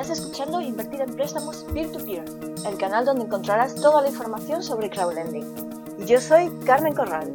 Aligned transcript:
Estás 0.00 0.20
escuchando 0.20 0.62
Invertir 0.62 1.02
en 1.02 1.14
Préstamos 1.14 1.66
Peer-to-Peer, 1.74 2.24
el 2.66 2.78
canal 2.78 3.04
donde 3.04 3.26
encontrarás 3.26 3.74
toda 3.74 4.00
la 4.00 4.08
información 4.08 4.62
sobre 4.62 4.88
crowdlending. 4.88 5.44
Y 5.98 6.06
yo 6.06 6.18
soy 6.22 6.48
Carmen 6.64 6.94
Corral. 6.94 7.34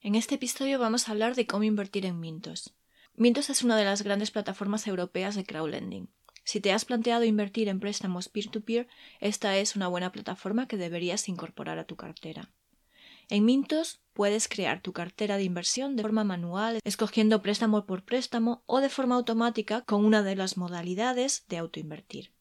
En 0.00 0.16
este 0.16 0.34
episodio 0.34 0.80
vamos 0.80 1.06
a 1.06 1.12
hablar 1.12 1.36
de 1.36 1.46
cómo 1.46 1.62
invertir 1.62 2.04
en 2.04 2.18
Mintos. 2.18 2.74
Mintos 3.14 3.48
es 3.48 3.62
una 3.62 3.76
de 3.76 3.84
las 3.84 4.02
grandes 4.02 4.32
plataformas 4.32 4.88
europeas 4.88 5.36
de 5.36 5.44
crowdlending. 5.44 6.10
Si 6.42 6.58
te 6.58 6.72
has 6.72 6.84
planteado 6.84 7.22
invertir 7.22 7.68
en 7.68 7.78
préstamos 7.78 8.28
peer-to-peer, 8.28 8.88
esta 9.20 9.56
es 9.56 9.76
una 9.76 9.86
buena 9.86 10.10
plataforma 10.10 10.66
que 10.66 10.76
deberías 10.76 11.28
incorporar 11.28 11.78
a 11.78 11.84
tu 11.84 11.94
cartera. 11.94 12.50
En 13.28 13.44
Mintos 13.44 14.00
puedes 14.14 14.48
crear 14.48 14.80
tu 14.80 14.92
cartera 14.92 15.36
de 15.36 15.42
inversión 15.42 15.96
de 15.96 16.02
forma 16.02 16.24
manual, 16.24 16.80
escogiendo 16.84 17.42
préstamo 17.42 17.84
por 17.84 18.04
préstamo 18.04 18.62
o 18.66 18.80
de 18.80 18.88
forma 18.88 19.16
automática 19.16 19.82
con 19.82 20.04
una 20.04 20.22
de 20.22 20.36
las 20.36 20.56
modalidades 20.56 21.44
de 21.48 21.58
autoinvertir. 21.58 22.32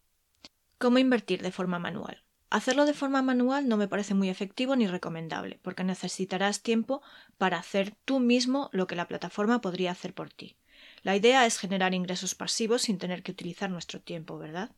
¿Cómo 0.77 0.99
invertir 0.99 1.41
de 1.41 1.51
forma 1.51 1.79
manual? 1.79 2.23
Hacerlo 2.49 2.85
de 2.85 2.93
forma 2.93 3.23
manual 3.23 3.67
no 3.67 3.77
me 3.77 3.87
parece 3.87 4.13
muy 4.13 4.29
efectivo 4.29 4.75
ni 4.75 4.85
recomendable, 4.85 5.59
porque 5.63 5.83
necesitarás 5.83 6.61
tiempo 6.61 7.01
para 7.37 7.57
hacer 7.57 7.95
tú 8.05 8.19
mismo 8.19 8.69
lo 8.71 8.85
que 8.85 8.95
la 8.95 9.07
plataforma 9.07 9.59
podría 9.59 9.91
hacer 9.91 10.13
por 10.13 10.29
ti. 10.29 10.55
La 11.01 11.15
idea 11.15 11.45
es 11.45 11.57
generar 11.57 11.93
ingresos 11.93 12.35
pasivos 12.35 12.83
sin 12.83 12.99
tener 12.99 13.23
que 13.23 13.31
utilizar 13.31 13.69
nuestro 13.71 13.99
tiempo, 14.01 14.37
¿verdad? 14.37 14.71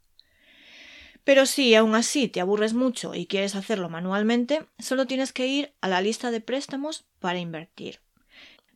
Pero 1.26 1.48
si 1.48 1.74
aún 1.74 1.96
así 1.96 2.28
te 2.28 2.40
aburres 2.40 2.76
mucho 2.76 3.16
y 3.16 3.26
quieres 3.26 3.56
hacerlo 3.56 3.90
manualmente, 3.90 4.68
solo 4.78 5.08
tienes 5.08 5.34
que 5.34 5.48
ir 5.48 5.74
a 5.82 5.90
la 5.90 6.00
lista 6.00 6.30
de 6.30 6.40
préstamos 6.40 7.06
para 7.20 7.40
invertir. 7.40 8.00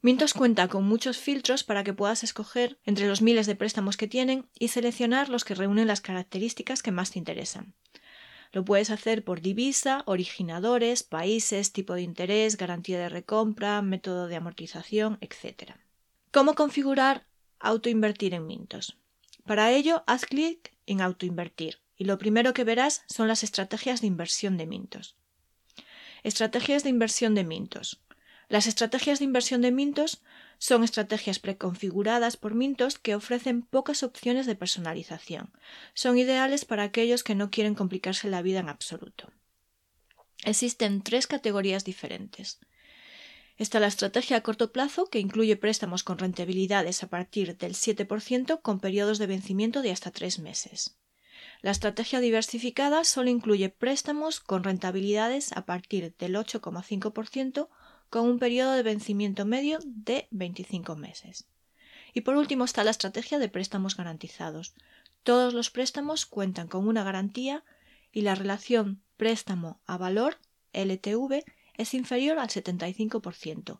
Mintos 0.02 0.34
cuenta 0.34 0.68
con 0.68 0.84
muchos 0.84 1.20
filtros 1.20 1.64
para 1.64 1.84
que 1.84 1.94
puedas 1.94 2.24
escoger 2.24 2.80
entre 2.86 3.08
los 3.08 3.22
miles 3.22 3.46
de 3.46 3.56
préstamos 3.56 3.98
que 3.98 4.08
tienen 4.08 4.50
y 4.58 4.70
seleccionar 4.70 5.30
los 5.30 5.46
que 5.46 5.54
reúnen 5.54 5.88
las 5.88 6.02
características 6.02 6.82
que 6.82 6.92
más 6.92 7.12
te 7.12 7.20
interesan. 7.20 7.76
Lo 8.52 8.66
puedes 8.66 8.90
hacer 8.90 9.24
por 9.24 9.42
divisa, 9.42 10.02
originadores, 10.08 11.04
países, 11.04 11.72
tipo 11.72 11.94
de 11.94 12.02
interés, 12.02 12.58
garantía 12.58 12.98
de 12.98 13.10
recompra, 13.10 13.84
método 13.84 14.28
de 14.28 14.38
amortización, 14.38 15.20
etc. 15.22 15.74
¿Cómo 16.32 16.56
configurar 16.56 17.28
autoinvertir 17.60 18.34
en 18.34 18.48
Mintos? 18.48 18.98
Para 19.46 19.72
ello, 19.72 20.04
haz 20.08 20.26
clic 20.26 20.74
en 20.88 21.02
autoinvertir 21.02 21.78
y 22.00 22.06
lo 22.06 22.18
primero 22.18 22.54
que 22.54 22.64
verás 22.64 23.04
son 23.08 23.28
las 23.28 23.44
estrategias 23.44 24.00
de 24.02 24.08
inversión 24.08 24.58
de 24.58 24.66
Mintos. 24.66 25.18
Estrategias 26.24 26.84
de 26.84 26.90
inversión 26.90 27.36
de 27.36 27.44
Mintos. 27.44 28.00
Las 28.48 28.68
estrategias 28.68 29.20
de 29.20 29.26
inversión 29.26 29.62
de 29.62 29.72
Mintos 29.72 30.24
son 30.60 30.86
estrategias 30.86 31.40
preconfiguradas 31.40 32.38
por 32.38 32.56
Mintos 32.56 32.98
que 32.98 33.16
ofrecen 33.16 33.64
pocas 33.64 34.02
opciones 34.02 34.46
de 34.46 34.56
personalización. 34.56 35.52
Son 35.94 36.18
ideales 36.18 36.64
para 36.64 36.84
aquellos 36.84 37.24
que 37.24 37.36
no 37.36 37.52
quieren 37.52 37.76
complicarse 37.76 38.30
la 38.30 38.42
vida 38.42 38.60
en 38.62 38.70
absoluto. 38.70 39.32
Existen 40.46 41.04
tres 41.04 41.28
categorías 41.28 41.84
diferentes. 41.84 42.60
Está 43.58 43.82
la 43.82 43.88
estrategia 43.88 44.38
a 44.38 44.42
corto 44.42 44.72
plazo, 44.72 45.10
que 45.10 45.20
incluye 45.20 45.58
préstamos 45.58 46.06
con 46.06 46.18
rentabilidades 46.18 47.04
a 47.04 47.10
partir 47.10 47.58
del 47.58 47.74
7% 47.74 48.62
con 48.62 48.80
periodos 48.80 49.18
de 49.20 49.28
vencimiento 49.28 49.82
de 49.82 49.92
hasta 49.92 50.12
tres 50.12 50.40
meses. 50.40 50.96
La 51.62 51.72
estrategia 51.72 52.22
diversificada 52.22 53.04
solo 53.04 53.30
incluye 53.30 53.70
préstamos 53.70 54.40
con 54.40 54.64
rentabilidades 54.64 55.52
a 55.52 55.66
partir 55.66 56.16
del 56.18 56.36
8,5% 56.36 57.68
con 58.10 58.26
un 58.26 58.40
periodo 58.40 58.74
de 58.74 58.84
vencimiento 58.84 59.46
medio 59.46 59.80
de 59.84 60.28
25 60.32 60.96
meses. 60.96 61.48
Y 62.14 62.22
por 62.22 62.38
último 62.38 62.64
está 62.64 62.84
la 62.84 62.92
estrategia 62.92 63.40
de 63.40 63.50
préstamos 63.50 63.98
garantizados. 63.98 64.74
Todos 65.24 65.54
los 65.54 65.70
préstamos 65.70 66.26
cuentan 66.26 66.68
con 66.68 66.88
una 66.88 67.04
garantía 67.04 67.64
y 68.12 68.22
la 68.22 68.36
relación 68.36 69.02
préstamo 69.18 69.82
a 69.86 69.98
valor 69.98 70.38
LTV 70.74 71.44
es 71.78 71.94
inferior 71.94 72.40
al 72.40 72.50
75%, 72.50 73.80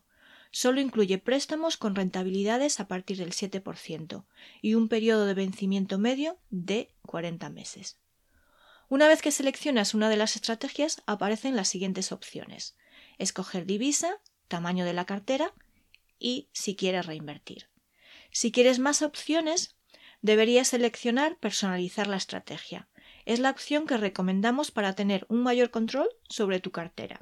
Solo 0.50 0.80
incluye 0.80 1.18
préstamos 1.18 1.76
con 1.76 1.94
rentabilidades 1.94 2.80
a 2.80 2.88
partir 2.88 3.18
del 3.18 3.32
7% 3.32 4.24
y 4.62 4.74
un 4.74 4.88
periodo 4.88 5.26
de 5.26 5.34
vencimiento 5.34 5.98
medio 5.98 6.38
de 6.50 6.92
40 7.06 7.50
meses. 7.50 7.98
Una 8.88 9.06
vez 9.06 9.22
que 9.22 9.30
seleccionas 9.30 9.94
una 9.94 10.08
de 10.08 10.16
las 10.16 10.34
estrategias, 10.34 11.02
aparecen 11.06 11.54
las 11.54 11.68
siguientes 11.68 12.10
opciones. 12.10 12.76
Escoger 13.18 13.64
divisa, 13.64 14.18
tamaño 14.48 14.84
de 14.84 14.92
la 14.92 15.06
cartera 15.06 15.54
y 16.18 16.48
si 16.52 16.74
quieres 16.74 17.06
reinvertir. 17.06 17.68
Si 18.32 18.50
quieres 18.50 18.80
más 18.80 19.02
opciones, 19.02 19.76
deberías 20.22 20.68
seleccionar 20.68 21.36
personalizar 21.38 22.08
la 22.08 22.16
estrategia. 22.16 22.88
Es 23.26 23.38
la 23.38 23.50
opción 23.50 23.86
que 23.86 23.96
recomendamos 23.96 24.72
para 24.72 24.94
tener 24.94 25.24
un 25.28 25.42
mayor 25.42 25.70
control 25.70 26.08
sobre 26.28 26.58
tu 26.58 26.72
cartera. 26.72 27.20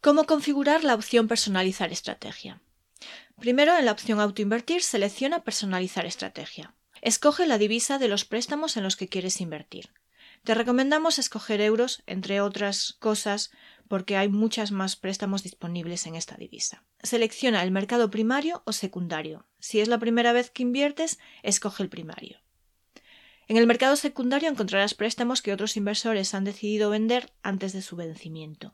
¿Cómo 0.00 0.26
configurar 0.26 0.84
la 0.84 0.94
opción 0.94 1.26
Personalizar 1.26 1.90
estrategia? 1.90 2.62
Primero, 3.40 3.76
en 3.76 3.84
la 3.84 3.90
opción 3.90 4.20
Autoinvertir, 4.20 4.80
selecciona 4.80 5.42
Personalizar 5.42 6.06
estrategia. 6.06 6.72
Escoge 7.02 7.46
la 7.46 7.58
divisa 7.58 7.98
de 7.98 8.06
los 8.06 8.24
préstamos 8.24 8.76
en 8.76 8.84
los 8.84 8.94
que 8.94 9.08
quieres 9.08 9.40
invertir. 9.40 9.90
Te 10.44 10.54
recomendamos 10.54 11.18
escoger 11.18 11.60
euros, 11.60 12.04
entre 12.06 12.40
otras 12.40 12.92
cosas, 13.00 13.50
porque 13.88 14.16
hay 14.16 14.28
muchas 14.28 14.70
más 14.70 14.94
préstamos 14.94 15.42
disponibles 15.42 16.06
en 16.06 16.14
esta 16.14 16.36
divisa. 16.36 16.84
Selecciona 17.02 17.64
el 17.64 17.72
mercado 17.72 18.08
primario 18.08 18.62
o 18.66 18.72
secundario. 18.72 19.48
Si 19.58 19.80
es 19.80 19.88
la 19.88 19.98
primera 19.98 20.32
vez 20.32 20.50
que 20.50 20.62
inviertes, 20.62 21.18
escoge 21.42 21.82
el 21.82 21.88
primario. 21.88 22.38
En 23.48 23.56
el 23.56 23.66
mercado 23.66 23.96
secundario 23.96 24.48
encontrarás 24.48 24.94
préstamos 24.94 25.42
que 25.42 25.52
otros 25.52 25.76
inversores 25.76 26.34
han 26.34 26.44
decidido 26.44 26.88
vender 26.88 27.32
antes 27.42 27.72
de 27.72 27.82
su 27.82 27.96
vencimiento 27.96 28.72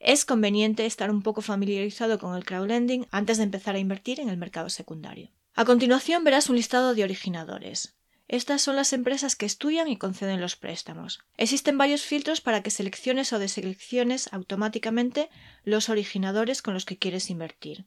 es 0.00 0.24
conveniente 0.24 0.86
estar 0.86 1.10
un 1.10 1.22
poco 1.22 1.42
familiarizado 1.42 2.18
con 2.18 2.34
el 2.34 2.44
crowdlending 2.44 3.06
antes 3.10 3.36
de 3.36 3.44
empezar 3.44 3.76
a 3.76 3.78
invertir 3.78 4.18
en 4.18 4.30
el 4.30 4.38
mercado 4.38 4.70
secundario. 4.70 5.30
A 5.54 5.64
continuación 5.64 6.24
verás 6.24 6.48
un 6.48 6.56
listado 6.56 6.94
de 6.94 7.04
originadores. 7.04 7.94
Estas 8.26 8.62
son 8.62 8.76
las 8.76 8.92
empresas 8.92 9.36
que 9.36 9.44
estudian 9.44 9.88
y 9.88 9.96
conceden 9.96 10.40
los 10.40 10.56
préstamos. 10.56 11.18
Existen 11.36 11.76
varios 11.76 12.02
filtros 12.02 12.40
para 12.40 12.62
que 12.62 12.70
selecciones 12.70 13.32
o 13.32 13.38
deselecciones 13.38 14.32
automáticamente 14.32 15.28
los 15.64 15.88
originadores 15.88 16.62
con 16.62 16.72
los 16.72 16.86
que 16.86 16.96
quieres 16.96 17.28
invertir. 17.28 17.86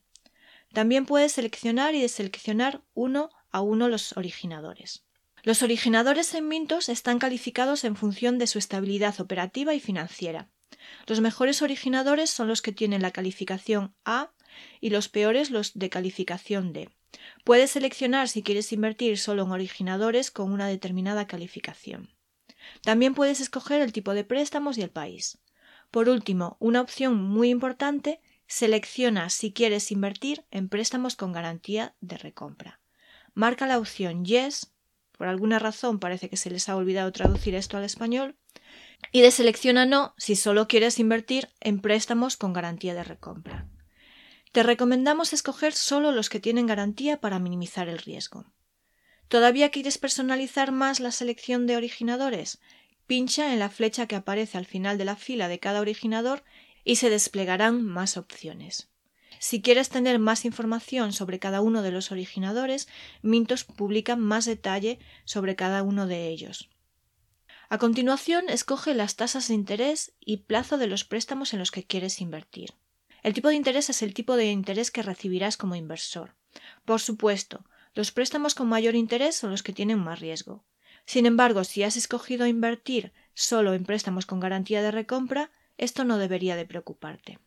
También 0.73 1.05
puedes 1.05 1.31
seleccionar 1.31 1.95
y 1.95 2.01
deseleccionar 2.01 2.81
uno 2.93 3.29
a 3.51 3.61
uno 3.61 3.87
los 3.87 4.17
originadores. 4.17 5.03
Los 5.43 5.61
originadores 5.63 6.33
en 6.33 6.47
Mintos 6.47 6.89
están 6.89 7.19
calificados 7.19 7.83
en 7.85 7.95
función 7.95 8.37
de 8.37 8.47
su 8.47 8.59
estabilidad 8.59 9.19
operativa 9.19 9.73
y 9.73 9.79
financiera. 9.79 10.49
Los 11.07 11.21
mejores 11.21 11.61
originadores 11.61 12.29
son 12.29 12.47
los 12.47 12.61
que 12.61 12.71
tienen 12.71 13.01
la 13.01 13.11
calificación 13.11 13.95
A 14.05 14.31
y 14.81 14.89
los 14.89 15.09
peores 15.09 15.51
los 15.51 15.73
de 15.73 15.89
calificación 15.89 16.73
D. 16.73 16.89
Puedes 17.43 17.71
seleccionar 17.71 18.29
si 18.29 18.43
quieres 18.43 18.71
invertir 18.73 19.17
solo 19.17 19.43
en 19.43 19.51
originadores 19.51 20.31
con 20.31 20.51
una 20.51 20.67
determinada 20.67 21.27
calificación. 21.27 22.09
También 22.81 23.13
puedes 23.13 23.41
escoger 23.41 23.81
el 23.81 23.93
tipo 23.93 24.13
de 24.13 24.23
préstamos 24.23 24.77
y 24.77 24.81
el 24.81 24.89
país. 24.89 25.39
Por 25.91 26.09
último, 26.09 26.57
una 26.59 26.81
opción 26.81 27.21
muy 27.21 27.49
importante, 27.49 28.19
selecciona 28.47 29.29
si 29.29 29.53
quieres 29.53 29.91
invertir 29.91 30.45
en 30.51 30.69
préstamos 30.69 31.15
con 31.15 31.31
garantía 31.31 31.95
de 32.01 32.17
recompra. 32.17 32.79
Marca 33.33 33.67
la 33.67 33.79
opción 33.79 34.25
Yes, 34.25 34.73
por 35.17 35.27
alguna 35.27 35.59
razón 35.59 35.99
parece 35.99 36.29
que 36.29 36.37
se 36.37 36.49
les 36.49 36.69
ha 36.69 36.75
olvidado 36.75 37.11
traducir 37.11 37.55
esto 37.55 37.77
al 37.77 37.83
español, 37.83 38.35
y 39.11 39.21
de 39.21 39.31
selecciona 39.31 39.85
no 39.85 40.13
si 40.17 40.35
solo 40.35 40.67
quieres 40.67 40.99
invertir 40.99 41.49
en 41.59 41.79
préstamos 41.79 42.37
con 42.37 42.53
garantía 42.53 42.93
de 42.93 43.03
recompra. 43.03 43.67
Te 44.51 44.63
recomendamos 44.63 45.33
escoger 45.33 45.73
solo 45.73 46.11
los 46.11 46.29
que 46.29 46.39
tienen 46.39 46.67
garantía 46.67 47.19
para 47.19 47.39
minimizar 47.39 47.89
el 47.89 47.97
riesgo. 47.97 48.45
¿Todavía 49.27 49.71
quieres 49.71 49.97
personalizar 49.97 50.71
más 50.71 50.99
la 50.99 51.11
selección 51.11 51.65
de 51.65 51.75
originadores? 51.75 52.59
Pincha 53.07 53.51
en 53.51 53.59
la 53.59 53.69
flecha 53.69 54.07
que 54.07 54.15
aparece 54.15 54.57
al 54.57 54.65
final 54.65 54.97
de 54.97 55.05
la 55.05 55.15
fila 55.15 55.47
de 55.47 55.59
cada 55.59 55.81
originador 55.81 56.43
y 56.83 56.97
se 56.97 57.09
desplegarán 57.09 57.83
más 57.83 58.17
opciones. 58.17 58.89
Si 59.39 59.61
quieres 59.61 59.89
tener 59.89 60.19
más 60.19 60.45
información 60.45 61.11
sobre 61.11 61.39
cada 61.39 61.61
uno 61.61 61.81
de 61.81 61.91
los 61.91 62.11
originadores, 62.11 62.87
Mintos 63.21 63.63
publica 63.63 64.15
más 64.15 64.45
detalle 64.45 64.99
sobre 65.25 65.55
cada 65.55 65.83
uno 65.83 66.07
de 66.07 66.29
ellos. 66.29 66.69
A 67.73 67.79
continuación, 67.79 68.49
escoge 68.49 68.93
las 68.93 69.15
tasas 69.15 69.47
de 69.47 69.55
interés 69.55 70.13
y 70.19 70.37
plazo 70.45 70.77
de 70.77 70.85
los 70.85 71.05
préstamos 71.05 71.53
en 71.53 71.59
los 71.59 71.71
que 71.71 71.83
quieres 71.83 72.21
invertir. 72.21 72.75
El 73.23 73.33
tipo 73.33 73.47
de 73.47 73.55
interés 73.55 73.89
es 73.89 74.03
el 74.03 74.13
tipo 74.13 74.35
de 74.35 74.51
interés 74.51 74.91
que 74.91 75.01
recibirás 75.01 75.57
como 75.57 75.73
inversor. 75.73 76.35
Por 76.85 77.01
supuesto, 77.01 77.65
los 77.95 78.11
préstamos 78.11 78.53
con 78.53 78.67
mayor 78.67 78.93
interés 78.93 79.35
son 79.35 79.49
los 79.49 79.63
que 79.63 79.73
tienen 79.73 79.97
más 79.97 80.19
riesgo. 80.19 80.63
Sin 81.07 81.25
embargo, 81.25 81.63
si 81.63 81.81
has 81.81 81.97
escogido 81.97 82.45
invertir 82.45 83.11
solo 83.33 83.73
en 83.73 83.85
préstamos 83.85 84.27
con 84.27 84.39
garantía 84.39 84.83
de 84.83 84.91
recompra, 84.91 85.49
esto 85.79 86.03
no 86.03 86.19
debería 86.19 86.55
de 86.55 86.67
preocuparte. 86.67 87.39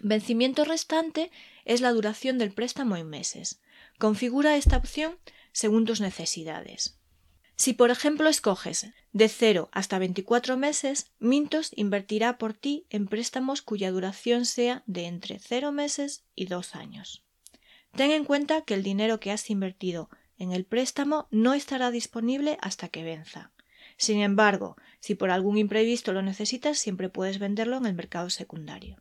Vencimiento 0.00 0.64
restante 0.64 1.30
es 1.66 1.82
la 1.82 1.92
duración 1.92 2.38
del 2.38 2.54
préstamo 2.54 2.96
en 2.96 3.10
meses. 3.10 3.60
Configura 3.98 4.56
esta 4.56 4.78
opción 4.78 5.18
según 5.52 5.84
tus 5.84 6.00
necesidades. 6.00 6.98
Si 7.56 7.72
por 7.72 7.90
ejemplo 7.90 8.28
escoges 8.28 8.88
de 9.12 9.28
0 9.28 9.68
hasta 9.72 9.98
24 9.98 10.56
meses, 10.56 11.12
Mintos 11.18 11.70
invertirá 11.76 12.36
por 12.36 12.52
ti 12.52 12.86
en 12.90 13.06
préstamos 13.06 13.62
cuya 13.62 13.92
duración 13.92 14.44
sea 14.44 14.82
de 14.86 15.06
entre 15.06 15.38
0 15.38 15.70
meses 15.70 16.24
y 16.34 16.46
2 16.46 16.74
años. 16.74 17.24
Ten 17.94 18.10
en 18.10 18.24
cuenta 18.24 18.62
que 18.62 18.74
el 18.74 18.82
dinero 18.82 19.20
que 19.20 19.30
has 19.30 19.50
invertido 19.50 20.10
en 20.36 20.52
el 20.52 20.64
préstamo 20.64 21.28
no 21.30 21.54
estará 21.54 21.92
disponible 21.92 22.58
hasta 22.60 22.88
que 22.88 23.04
venza. 23.04 23.52
Sin 23.96 24.20
embargo, 24.20 24.76
si 24.98 25.14
por 25.14 25.30
algún 25.30 25.58
imprevisto 25.58 26.12
lo 26.12 26.22
necesitas, 26.22 26.78
siempre 26.78 27.08
puedes 27.08 27.38
venderlo 27.38 27.76
en 27.76 27.86
el 27.86 27.94
mercado 27.94 28.30
secundario. 28.30 29.00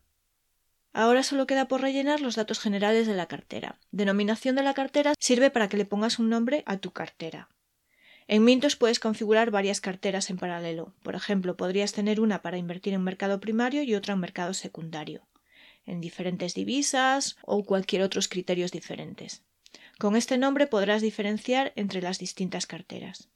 Ahora 0.91 1.23
solo 1.23 1.47
queda 1.47 1.67
por 1.67 1.81
rellenar 1.81 2.21
los 2.21 2.35
datos 2.35 2.59
generales 2.59 3.07
de 3.07 3.15
la 3.15 3.25
cartera. 3.25 3.79
Denominación 3.91 4.55
de 4.55 4.61
la 4.61 4.75
cartera 4.75 5.15
sirve 5.19 5.49
para 5.49 5.67
que 5.67 5.77
le 5.77 5.85
pongas 5.85 6.19
un 6.19 6.29
nombre 6.29 6.63
a 6.67 6.77
tu 6.77 6.91
cartera. 6.91 7.49
En 8.27 8.43
Mintos 8.43 8.75
puedes 8.75 8.99
configurar 8.99 9.51
varias 9.51 9.81
carteras 9.81 10.29
en 10.29 10.37
paralelo. 10.37 10.93
Por 11.03 11.15
ejemplo, 11.15 11.57
podrías 11.57 11.91
tener 11.91 12.21
una 12.21 12.41
para 12.41 12.57
invertir 12.57 12.93
en 12.93 13.03
mercado 13.03 13.39
primario 13.39 13.83
y 13.83 13.95
otra 13.95 14.13
en 14.13 14.19
mercado 14.19 14.53
secundario, 14.53 15.27
en 15.85 15.99
diferentes 15.99 16.53
divisas 16.53 17.37
o 17.43 17.63
cualquier 17.63 18.01
otros 18.01 18.27
criterios 18.27 18.71
diferentes. 18.71 19.43
Con 19.99 20.15
este 20.15 20.37
nombre 20.37 20.67
podrás 20.67 21.01
diferenciar 21.01 21.73
entre 21.75 22.01
las 22.01 22.17
distintas 22.17 22.65
carteras. 22.65 23.29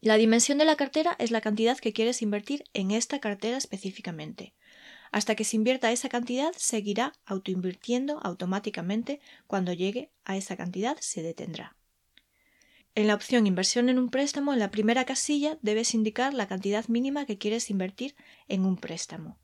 La 0.00 0.16
dimensión 0.16 0.58
de 0.58 0.64
la 0.64 0.76
cartera 0.76 1.16
es 1.18 1.30
la 1.30 1.40
cantidad 1.40 1.76
que 1.78 1.92
quieres 1.92 2.22
invertir 2.22 2.64
en 2.72 2.92
esta 2.92 3.18
cartera 3.18 3.56
específicamente. 3.56 4.54
Hasta 5.10 5.34
que 5.34 5.44
se 5.44 5.56
invierta 5.56 5.90
esa 5.90 6.08
cantidad, 6.08 6.52
seguirá 6.56 7.14
autoinvirtiendo 7.24 8.20
automáticamente. 8.22 9.20
Cuando 9.46 9.72
llegue 9.72 10.10
a 10.24 10.36
esa 10.36 10.56
cantidad, 10.56 10.96
se 11.00 11.22
detendrá. 11.22 11.77
En 12.94 13.06
la 13.06 13.14
opción 13.14 13.46
Inversión 13.46 13.88
en 13.88 13.98
un 13.98 14.10
préstamo, 14.10 14.52
en 14.52 14.58
la 14.58 14.70
primera 14.70 15.04
casilla 15.04 15.58
debes 15.62 15.94
indicar 15.94 16.34
la 16.34 16.48
cantidad 16.48 16.86
mínima 16.88 17.26
que 17.26 17.38
quieres 17.38 17.70
invertir 17.70 18.16
en 18.48 18.64
un 18.64 18.76
préstamo. 18.76 19.38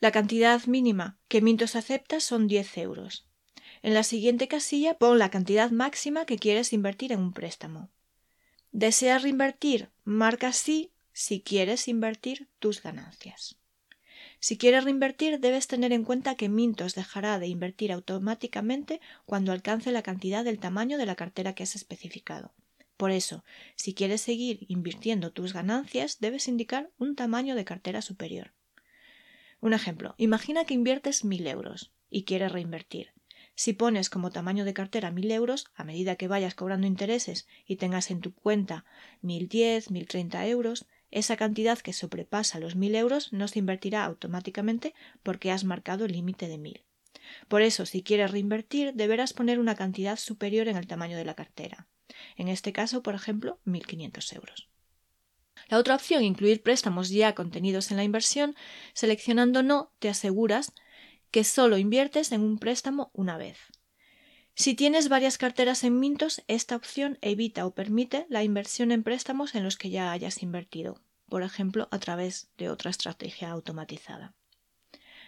La 0.00 0.10
cantidad 0.10 0.64
mínima 0.66 1.18
que 1.28 1.40
Mintos 1.40 1.76
acepta 1.76 2.20
son 2.20 2.46
10 2.46 2.78
euros. 2.78 3.26
En 3.82 3.94
la 3.94 4.02
siguiente 4.02 4.48
casilla 4.48 4.94
pon 4.94 5.18
la 5.18 5.30
cantidad 5.30 5.70
máxima 5.70 6.24
que 6.24 6.38
quieres 6.38 6.72
invertir 6.72 7.12
en 7.12 7.20
un 7.20 7.32
préstamo. 7.32 7.90
¿Deseas 8.72 9.22
reinvertir? 9.22 9.90
Marca 10.04 10.52
sí 10.52 10.92
si 11.12 11.40
quieres 11.40 11.86
invertir 11.88 12.48
tus 12.58 12.82
ganancias. 12.82 13.56
Si 14.40 14.58
quieres 14.58 14.84
reinvertir, 14.84 15.40
debes 15.40 15.68
tener 15.68 15.92
en 15.92 16.04
cuenta 16.04 16.34
que 16.34 16.48
Mintos 16.48 16.94
dejará 16.94 17.38
de 17.38 17.46
invertir 17.46 17.92
automáticamente 17.92 19.00
cuando 19.24 19.52
alcance 19.52 19.92
la 19.92 20.02
cantidad 20.02 20.44
del 20.44 20.58
tamaño 20.58 20.98
de 20.98 21.06
la 21.06 21.14
cartera 21.14 21.54
que 21.54 21.62
has 21.62 21.76
especificado. 21.76 22.52
Por 22.96 23.10
eso, 23.10 23.44
si 23.74 23.92
quieres 23.94 24.20
seguir 24.20 24.66
invirtiendo 24.68 25.32
tus 25.32 25.52
ganancias, 25.52 26.20
debes 26.20 26.48
indicar 26.48 26.90
un 26.98 27.16
tamaño 27.16 27.56
de 27.56 27.64
cartera 27.64 28.02
superior. 28.02 28.52
Un 29.60 29.72
ejemplo, 29.72 30.14
imagina 30.16 30.64
que 30.64 30.74
inviertes 30.74 31.24
mil 31.24 31.46
euros 31.46 31.92
y 32.10 32.24
quieres 32.24 32.52
reinvertir. 32.52 33.12
Si 33.56 33.72
pones 33.72 34.10
como 34.10 34.30
tamaño 34.30 34.64
de 34.64 34.74
cartera 34.74 35.10
mil 35.10 35.30
euros, 35.30 35.66
a 35.74 35.84
medida 35.84 36.16
que 36.16 36.28
vayas 36.28 36.54
cobrando 36.54 36.86
intereses 36.86 37.46
y 37.66 37.76
tengas 37.76 38.10
en 38.10 38.20
tu 38.20 38.34
cuenta 38.34 38.84
mil 39.22 39.48
diez, 39.48 39.90
mil 39.90 40.06
treinta 40.06 40.46
euros, 40.46 40.86
esa 41.10 41.36
cantidad 41.36 41.78
que 41.78 41.92
sobrepasa 41.92 42.58
los 42.58 42.74
mil 42.74 42.94
euros 42.94 43.32
no 43.32 43.46
se 43.46 43.60
invertirá 43.60 44.04
automáticamente 44.04 44.94
porque 45.22 45.52
has 45.52 45.64
marcado 45.64 46.04
el 46.04 46.12
límite 46.12 46.48
de 46.48 46.58
mil. 46.58 46.84
Por 47.48 47.62
eso, 47.62 47.86
si 47.86 48.02
quieres 48.02 48.32
reinvertir, 48.32 48.92
deberás 48.94 49.32
poner 49.32 49.58
una 49.60 49.76
cantidad 49.76 50.16
superior 50.16 50.68
en 50.68 50.76
el 50.76 50.86
tamaño 50.86 51.16
de 51.16 51.24
la 51.24 51.34
cartera. 51.34 51.86
En 52.36 52.48
este 52.48 52.72
caso, 52.72 53.02
por 53.02 53.14
ejemplo, 53.14 53.58
1.500 53.66 54.36
euros. 54.36 54.68
La 55.68 55.78
otra 55.78 55.94
opción, 55.94 56.22
incluir 56.22 56.62
préstamos 56.62 57.08
ya 57.08 57.34
contenidos 57.34 57.90
en 57.90 57.96
la 57.96 58.04
inversión, 58.04 58.54
seleccionando 58.92 59.62
no, 59.62 59.92
te 59.98 60.08
aseguras 60.08 60.72
que 61.30 61.44
solo 61.44 61.78
inviertes 61.78 62.32
en 62.32 62.42
un 62.42 62.58
préstamo 62.58 63.10
una 63.12 63.38
vez. 63.38 63.58
Si 64.54 64.74
tienes 64.74 65.08
varias 65.08 65.36
carteras 65.36 65.82
en 65.82 65.98
Mintos, 65.98 66.42
esta 66.46 66.76
opción 66.76 67.18
evita 67.22 67.66
o 67.66 67.74
permite 67.74 68.26
la 68.28 68.44
inversión 68.44 68.92
en 68.92 69.02
préstamos 69.02 69.56
en 69.56 69.64
los 69.64 69.76
que 69.76 69.90
ya 69.90 70.12
hayas 70.12 70.42
invertido, 70.42 71.00
por 71.28 71.42
ejemplo, 71.42 71.88
a 71.90 71.98
través 71.98 72.50
de 72.56 72.68
otra 72.68 72.90
estrategia 72.90 73.50
automatizada. 73.50 74.32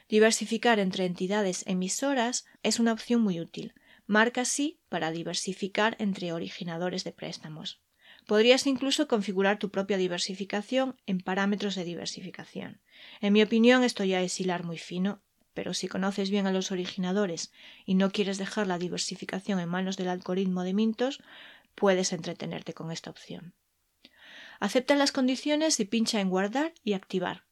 Diversificar 0.09 0.79
entre 0.79 1.06
entidades 1.06 1.65
emisoras 1.67 2.47
es 2.62 2.79
una 2.79 2.93
opción 2.93 3.21
muy 3.23 3.41
útil, 3.41 3.75
Marca 4.06 4.44
sí 4.44 4.79
para 4.88 5.11
diversificar 5.11 5.97
entre 5.99 6.32
originadores 6.32 7.03
de 7.03 7.12
préstamos. 7.12 7.81
Podrías 8.26 8.67
incluso 8.67 9.08
configurar 9.08 9.58
tu 9.58 9.70
propia 9.70 9.99
diversificación 9.99 10.97
en 11.06 11.20
parámetros 11.20 11.75
de 11.75 11.85
diversificación. 11.85 12.81
En 13.20 13.32
mi 13.32 13.43
opinión, 13.43 13.82
esto 13.82 14.05
ya 14.05 14.23
es 14.23 14.41
hilar 14.41 14.64
muy 14.64 14.79
fino, 14.79 15.23
pero 15.55 15.75
si 15.75 15.88
conoces 15.88 16.31
bien 16.31 16.47
a 16.47 16.53
los 16.53 16.70
originadores 16.70 17.53
y 17.85 17.94
no 17.94 18.11
quieres 18.11 18.38
dejar 18.38 18.67
la 18.67 18.79
diversificación 18.79 19.58
en 19.58 19.69
manos 19.69 19.97
del 19.97 20.08
algoritmo 20.08 20.62
de 20.62 20.75
Mintos, 20.75 21.23
puedes 21.75 22.12
entretenerte 22.12 22.75
con 22.75 22.93
esta 22.93 23.11
opción. 23.11 23.55
Acepta 24.61 24.94
las 24.94 25.12
condiciones 25.12 25.81
y 25.81 25.85
pincha 25.85 26.20
en 26.20 26.31
guardar 26.31 26.75
y 26.85 26.93
activar. 26.93 27.44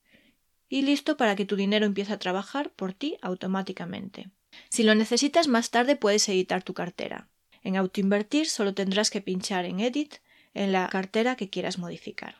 Y 0.68 0.82
listo 0.82 1.16
para 1.16 1.36
que 1.36 1.44
tu 1.44 1.56
dinero 1.56 1.86
empiece 1.86 2.12
a 2.12 2.18
trabajar 2.18 2.72
por 2.72 2.94
ti 2.94 3.16
automáticamente. 3.22 4.30
Si 4.68 4.82
lo 4.82 4.94
necesitas 4.94 5.48
más 5.48 5.70
tarde 5.70 5.96
puedes 5.96 6.28
editar 6.28 6.62
tu 6.62 6.74
cartera. 6.74 7.28
En 7.62 7.76
Autoinvertir 7.76 8.46
solo 8.48 8.74
tendrás 8.74 9.10
que 9.10 9.20
pinchar 9.20 9.64
en 9.64 9.80
Edit 9.80 10.16
en 10.52 10.72
la 10.72 10.88
cartera 10.88 11.36
que 11.36 11.50
quieras 11.50 11.78
modificar. 11.78 12.36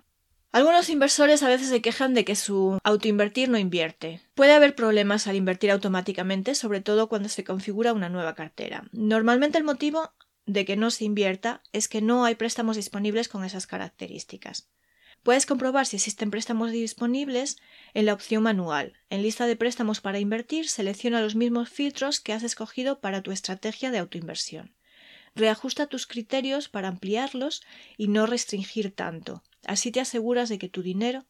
Algunos 0.53 0.89
inversores 0.89 1.43
a 1.43 1.49
veces 1.49 1.69
se 1.69 1.83
quejan 1.83 2.15
de 2.15 2.25
que 2.25 2.37
su 2.37 2.79
autoinvertir 2.85 3.49
no 3.49 3.59
invierte. 3.59 4.21
Puede 4.35 4.53
haber 4.53 4.77
problemas 4.77 5.27
al 5.27 5.35
invertir 5.35 5.73
automáticamente, 5.73 6.55
sobre 6.55 6.81
todo 6.81 7.09
cuando 7.09 7.29
se 7.29 7.43
configura 7.43 7.93
una 7.93 8.09
nueva 8.09 8.37
cartera. 8.37 8.85
Normalmente 8.93 9.59
el 9.59 9.65
motivo 9.65 10.13
de 10.47 10.65
que 10.65 10.77
no 10.77 10.93
se 10.93 11.07
invierta 11.07 11.63
es 11.73 11.89
que 11.89 12.03
no 12.03 12.25
hay 12.25 12.37
préstamos 12.37 12.77
disponibles 12.77 13.29
con 13.29 13.45
esas 13.45 13.67
características. 13.67 14.69
Puedes 15.25 15.47
comprobar 15.47 15.87
si 15.87 15.97
existen 15.97 16.31
préstamos 16.31 16.71
disponibles 16.71 17.57
en 17.95 18.05
la 18.05 18.13
opción 18.13 18.43
manual. 18.43 18.93
En 19.09 19.23
lista 19.23 19.47
de 19.47 19.57
préstamos 19.57 20.03
para 20.03 20.19
invertir, 20.19 20.69
selecciona 20.69 21.23
los 21.23 21.35
mismos 21.35 21.71
filtros 21.71 22.21
que 22.21 22.35
has 22.35 22.43
escogido 22.43 23.01
para 23.01 23.23
tu 23.23 23.33
estrategia 23.33 23.91
de 23.91 23.99
autoinversión. 23.99 24.75
Reajusta 25.35 25.87
tus 25.87 26.07
criterios 26.07 26.69
para 26.69 26.89
ampliarlos 26.89 27.63
y 27.97 28.09
no 28.09 28.27
restringir 28.27 28.95
tanto. 28.95 29.43
Así 29.67 29.91
te 29.91 30.01
aseguras 30.01 30.51
de 30.51 30.59
que 30.59 30.69
tu 30.69 30.83
dinero 30.83 31.25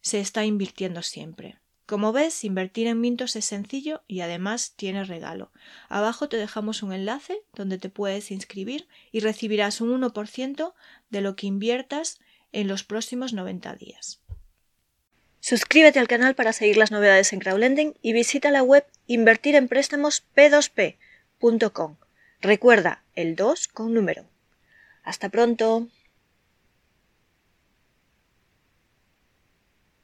se 0.00 0.20
está 0.20 0.44
invirtiendo 0.44 1.02
siempre. 1.02 1.58
Como 1.86 2.12
ves, 2.12 2.44
invertir 2.44 2.86
en 2.86 3.00
Mintos 3.00 3.34
es 3.34 3.46
sencillo 3.46 4.04
y 4.06 4.20
además 4.20 4.74
tiene 4.76 5.02
regalo. 5.02 5.50
Abajo 5.88 6.28
te 6.28 6.36
dejamos 6.36 6.84
un 6.84 6.92
enlace 6.92 7.40
donde 7.54 7.78
te 7.78 7.88
puedes 7.88 8.30
inscribir 8.30 8.86
y 9.10 9.20
recibirás 9.20 9.80
un 9.80 10.00
1% 10.00 10.74
de 11.10 11.20
lo 11.20 11.34
que 11.34 11.48
inviertas 11.48 12.20
en 12.52 12.68
los 12.68 12.84
próximos 12.84 13.32
90 13.32 13.74
días. 13.74 14.20
Suscríbete 15.40 15.98
al 15.98 16.06
canal 16.08 16.34
para 16.34 16.52
seguir 16.52 16.76
las 16.76 16.90
novedades 16.90 17.32
en 17.32 17.38
crowdlending 17.38 17.94
y 18.02 18.12
visita 18.12 18.50
la 18.50 18.62
web 18.62 18.84
invertirempréstamosp2p.com. 19.06 21.96
Recuerda 22.40 23.04
el 23.14 23.36
2 23.36 23.68
con 23.68 23.94
número. 23.94 24.24
Hasta 25.02 25.28
pronto. 25.28 25.86